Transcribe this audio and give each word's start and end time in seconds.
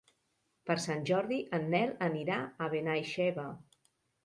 Per 0.69 0.77
Sant 0.85 1.03
Jordi 1.09 1.37
en 1.59 1.69
Nel 1.75 1.93
anirà 2.07 2.39
a 2.67 2.73
Benaixeve. 2.75 3.49